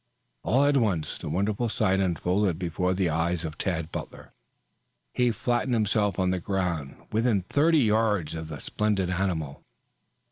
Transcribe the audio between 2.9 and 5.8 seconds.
the eyes of Tad Butler. He flattened